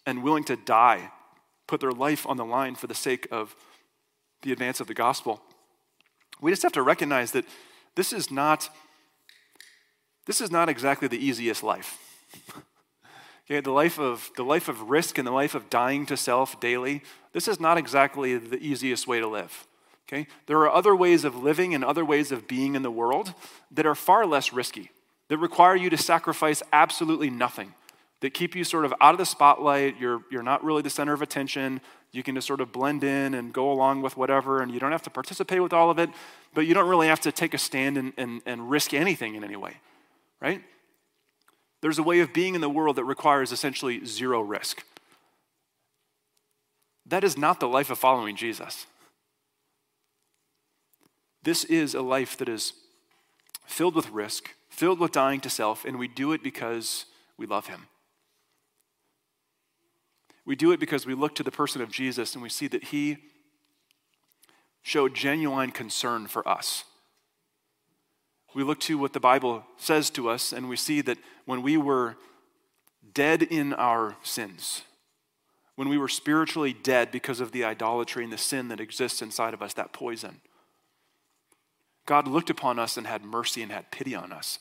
[0.06, 1.10] and willing to die,
[1.66, 3.56] put their life on the line for the sake of
[4.42, 5.42] the advance of the gospel.
[6.40, 7.44] We just have to recognize that
[7.94, 8.68] this is not
[10.24, 11.98] this is not exactly the easiest life.
[13.46, 16.60] okay, the life of the life of risk and the life of dying to self
[16.60, 19.66] daily, this is not exactly the easiest way to live.
[20.08, 20.26] Okay?
[20.46, 23.34] There are other ways of living and other ways of being in the world
[23.70, 24.90] that are far less risky,
[25.28, 27.74] that require you to sacrifice absolutely nothing,
[28.20, 29.98] that keep you sort of out of the spotlight.
[29.98, 31.80] You're, you're not really the center of attention.
[32.12, 34.92] You can just sort of blend in and go along with whatever, and you don't
[34.92, 36.10] have to participate with all of it,
[36.52, 39.42] but you don't really have to take a stand and, and, and risk anything in
[39.42, 39.78] any way,
[40.40, 40.62] right?
[41.80, 44.84] There's a way of being in the world that requires essentially zero risk.
[47.06, 48.86] That is not the life of following Jesus.
[51.42, 52.72] This is a life that is
[53.66, 57.66] filled with risk, filled with dying to self, and we do it because we love
[57.66, 57.88] Him.
[60.44, 62.84] We do it because we look to the person of Jesus and we see that
[62.84, 63.18] he
[64.82, 66.84] showed genuine concern for us.
[68.54, 71.76] We look to what the Bible says to us and we see that when we
[71.76, 72.16] were
[73.14, 74.82] dead in our sins,
[75.76, 79.54] when we were spiritually dead because of the idolatry and the sin that exists inside
[79.54, 80.40] of us, that poison,
[82.06, 84.58] God looked upon us and had mercy and had pity on us.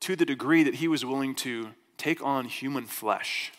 [0.00, 3.52] To the degree that he was willing to take on human flesh,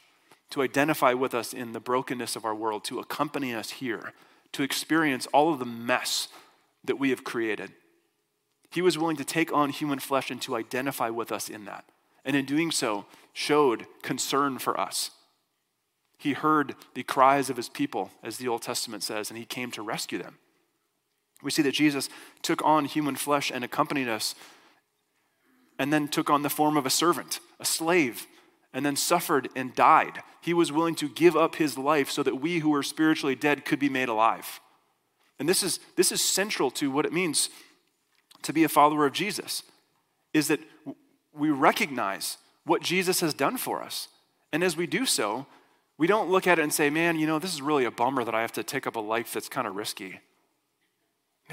[0.50, 4.14] to identify with us in the brokenness of our world, to accompany us here,
[4.52, 6.28] to experience all of the mess
[6.84, 7.72] that we have created.
[8.70, 11.86] He was willing to take on human flesh and to identify with us in that.
[12.26, 15.12] And in doing so, showed concern for us.
[16.18, 19.72] He heard the cries of his people, as the Old Testament says, and he came
[19.72, 20.38] to rescue them.
[21.44, 22.10] We see that Jesus
[22.42, 24.34] took on human flesh and accompanied us,
[25.78, 28.28] and then took on the form of a servant, a slave,
[28.74, 30.24] and then suffered and died.
[30.42, 33.66] He was willing to give up his life so that we who were spiritually dead
[33.66, 34.60] could be made alive.
[35.40, 37.50] And this is, this is central to what it means
[38.44, 39.64] to be a follower of Jesus,
[40.34, 40.60] is that
[41.34, 44.08] we recognize what Jesus has done for us.
[44.52, 45.46] And as we do so,
[45.98, 48.24] we don't look at it and say, man, you know, this is really a bummer
[48.24, 50.20] that I have to take up a life that's kind of risky.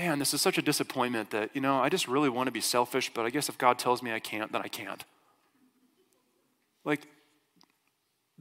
[0.00, 2.62] Man, this is such a disappointment that, you know, I just really want to be
[2.62, 5.04] selfish, but I guess if God tells me I can't, then I can't.
[6.86, 7.06] Like,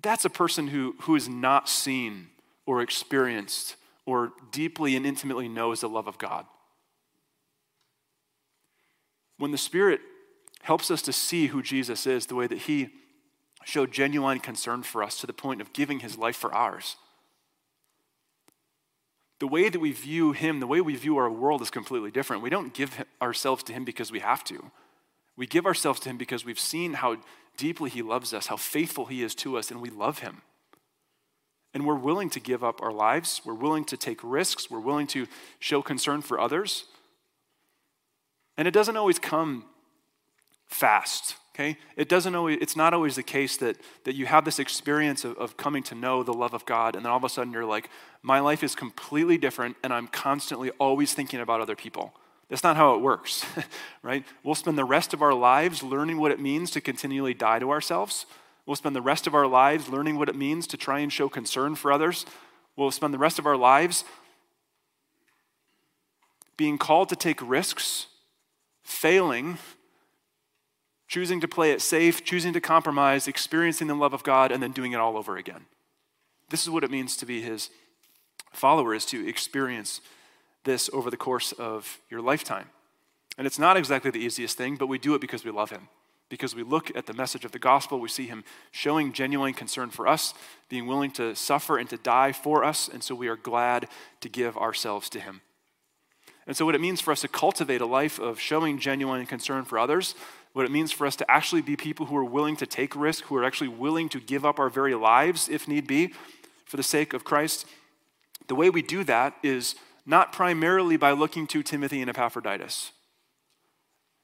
[0.01, 2.27] that's a person who, who is not seen
[2.65, 6.45] or experienced or deeply and intimately knows the love of God.
[9.37, 9.99] When the Spirit
[10.61, 12.87] helps us to see who Jesus is, the way that He
[13.65, 16.95] showed genuine concern for us to the point of giving His life for ours.
[19.39, 22.43] The way that we view Him, the way we view our world is completely different.
[22.43, 24.71] We don't give ourselves to Him because we have to.
[25.37, 27.17] We give ourselves to Him because we've seen how
[27.55, 30.41] deeply He loves us, how faithful He is to us, and we love Him.
[31.73, 33.41] And we're willing to give up our lives.
[33.45, 34.69] We're willing to take risks.
[34.69, 35.27] We're willing to
[35.59, 36.85] show concern for others.
[38.57, 39.65] And it doesn't always come
[40.65, 41.77] fast, okay?
[41.97, 45.37] It doesn't always, it's not always the case that, that you have this experience of,
[45.37, 47.65] of coming to know the love of God, and then all of a sudden you're
[47.65, 47.89] like,
[48.21, 52.13] my life is completely different, and I'm constantly always thinking about other people.
[52.49, 53.45] That's not how it works,
[54.03, 54.25] right?
[54.43, 57.71] We'll spend the rest of our lives learning what it means to continually die to
[57.71, 58.25] ourselves.
[58.65, 61.27] We'll spend the rest of our lives learning what it means to try and show
[61.27, 62.25] concern for others.
[62.75, 64.05] We'll spend the rest of our lives
[66.55, 68.07] being called to take risks
[68.83, 69.57] failing,
[71.09, 74.71] choosing to play it safe, choosing to compromise, experiencing the love of God, and then
[74.71, 75.65] doing it all over again.
[76.49, 77.69] This is what it means to be his
[78.53, 80.01] follower, is to experience
[80.63, 82.69] this over the course of your lifetime.
[83.37, 85.89] And it's not exactly the easiest thing, but we do it because we love him.
[86.29, 89.89] Because we look at the message of the gospel, we see him showing genuine concern
[89.89, 90.35] for us,
[90.69, 93.87] being willing to suffer and to die for us, and so we are glad
[94.21, 95.41] to give ourselves to him.
[96.45, 99.65] And so, what it means for us to cultivate a life of showing genuine concern
[99.65, 100.15] for others,
[100.59, 103.23] what it means for us to actually be people who are willing to take risk,
[103.23, 106.13] who are actually willing to give up our very lives, if need be,
[106.65, 107.65] for the sake of Christ,
[108.49, 112.91] the way we do that is not primarily by looking to Timothy and Epaphroditus.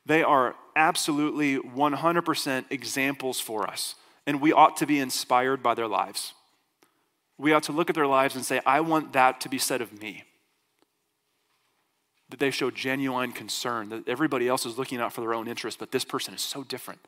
[0.05, 3.95] They are absolutely 100% examples for us,
[4.27, 6.33] and we ought to be inspired by their lives.
[7.38, 9.79] We ought to look at their lives and say, I want that to be said
[9.79, 10.25] of me
[12.30, 15.80] that they show genuine concern, that everybody else is looking out for their own interest,
[15.80, 16.99] but this person is so different.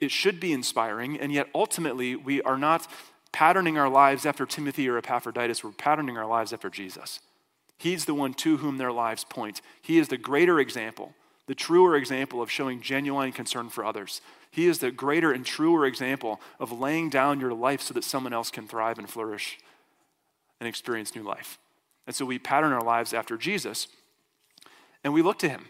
[0.00, 2.86] It should be inspiring, and yet ultimately, we are not
[3.32, 7.20] patterning our lives after Timothy or Epaphroditus, we're patterning our lives after Jesus.
[7.78, 9.60] He's the one to whom their lives point.
[9.80, 11.14] He is the greater example,
[11.46, 14.20] the truer example of showing genuine concern for others.
[14.50, 18.32] He is the greater and truer example of laying down your life so that someone
[18.32, 19.58] else can thrive and flourish
[20.58, 21.58] and experience new life.
[22.08, 23.86] And so we pattern our lives after Jesus
[25.04, 25.66] and we look to him.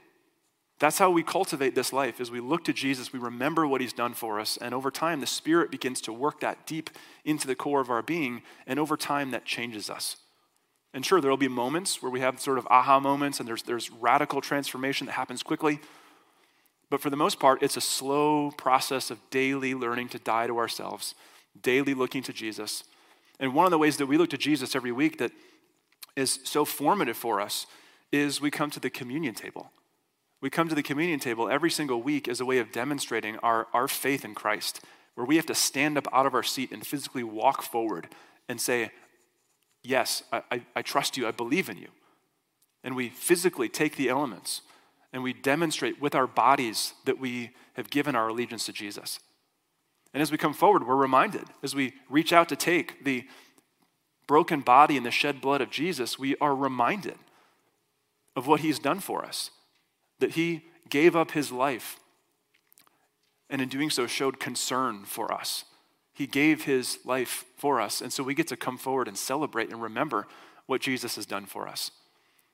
[0.78, 2.20] That's how we cultivate this life.
[2.20, 5.20] As we look to Jesus, we remember what he's done for us, and over time
[5.20, 6.90] the Spirit begins to work that deep
[7.24, 10.18] into the core of our being, and over time that changes us.
[10.94, 13.64] And sure, there will be moments where we have sort of aha moments and there's,
[13.64, 15.80] there's radical transformation that happens quickly.
[16.88, 20.56] But for the most part, it's a slow process of daily learning to die to
[20.58, 21.16] ourselves,
[21.60, 22.84] daily looking to Jesus.
[23.40, 25.32] And one of the ways that we look to Jesus every week that
[26.18, 27.66] is so formative for us
[28.10, 29.70] is we come to the communion table.
[30.40, 33.68] We come to the communion table every single week as a way of demonstrating our,
[33.72, 34.80] our faith in Christ,
[35.14, 38.08] where we have to stand up out of our seat and physically walk forward
[38.48, 38.90] and say,
[39.84, 41.88] Yes, I, I, I trust you, I believe in you.
[42.82, 44.62] And we physically take the elements
[45.12, 49.20] and we demonstrate with our bodies that we have given our allegiance to Jesus.
[50.12, 53.24] And as we come forward, we're reminded, as we reach out to take the
[54.28, 57.16] broken body and the shed blood of Jesus, we are reminded
[58.36, 59.50] of what he's done for us.
[60.20, 61.98] That he gave up his life
[63.50, 65.64] and in doing so showed concern for us.
[66.12, 68.00] He gave his life for us.
[68.00, 70.26] And so we get to come forward and celebrate and remember
[70.66, 71.90] what Jesus has done for us.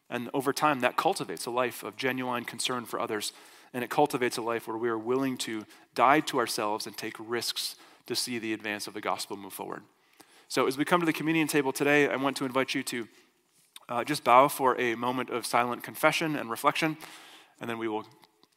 [0.09, 3.33] And over time, that cultivates a life of genuine concern for others.
[3.73, 5.65] And it cultivates a life where we are willing to
[5.95, 7.75] die to ourselves and take risks
[8.07, 9.83] to see the advance of the gospel move forward.
[10.55, 13.09] So, as we come to the communion table today, I want to invite you to
[13.89, 16.97] uh, just bow for a moment of silent confession and reflection,
[17.61, 18.07] and then we will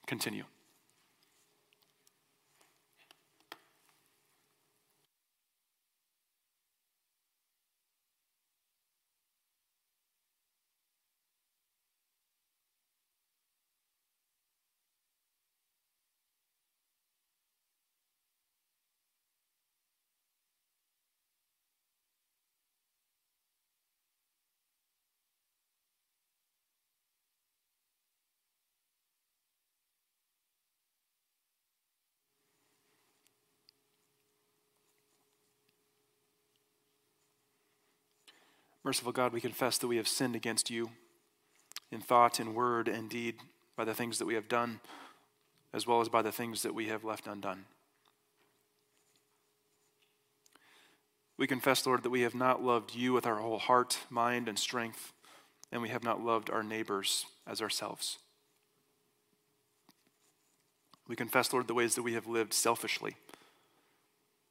[0.06, 0.43] continue.
[38.88, 40.92] Merciful God, we confess that we have sinned against you
[41.92, 43.36] in thought, in word, and deed,
[43.76, 44.80] by the things that we have done,
[45.74, 47.66] as well as by the things that we have left undone.
[51.38, 54.58] We confess, Lord, that we have not loved you with our whole heart, mind, and
[54.58, 55.12] strength,
[55.70, 58.20] and we have not loved our neighbors as ourselves.
[61.10, 63.18] We confess, Lord, the ways that we have lived selfishly,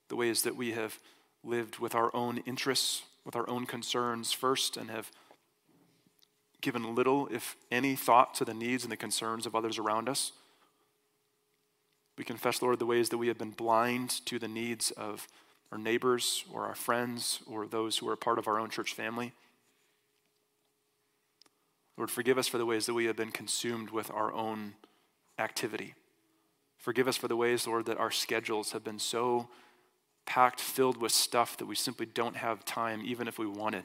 [0.08, 0.98] the ways that we have
[1.42, 5.10] lived with our own interests with our own concerns first and have
[6.60, 10.30] given little, if any, thought to the needs and the concerns of others around us.
[12.16, 15.26] We confess, Lord, the ways that we have been blind to the needs of
[15.72, 19.32] our neighbors or our friends or those who are part of our own church family.
[21.98, 24.74] Lord, forgive us for the ways that we have been consumed with our own
[25.38, 25.94] activity.
[26.78, 29.48] Forgive us for the ways, Lord, that our schedules have been so
[30.26, 33.84] packed, filled with stuff that we simply don't have time, even if we wanted,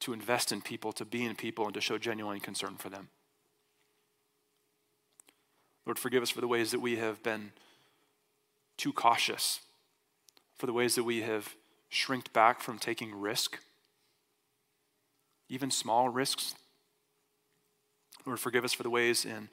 [0.00, 3.08] to invest in people, to be in people, and to show genuine concern for them.
[5.86, 7.52] Lord, forgive us for the ways that we have been
[8.76, 9.60] too cautious,
[10.56, 11.54] for the ways that we have
[11.88, 13.58] shrinked back from taking risk,
[15.48, 16.54] even small risks.
[18.24, 19.48] Lord, forgive us for the ways in,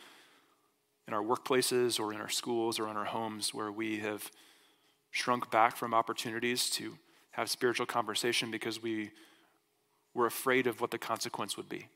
[1.08, 4.30] in our workplaces or in our schools or in our homes where we have
[5.12, 6.98] shrunk back from opportunities to
[7.32, 9.12] have spiritual conversation because we
[10.14, 11.88] were afraid of what the consequence would be.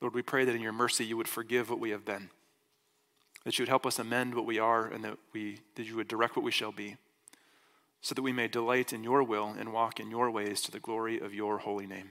[0.00, 2.30] Lord, we pray that in your mercy you would forgive what we have been,
[3.44, 6.06] that you would help us amend what we are, and that, we, that you would
[6.06, 6.96] direct what we shall be,
[8.00, 10.78] so that we may delight in your will and walk in your ways to the
[10.78, 12.10] glory of your holy name.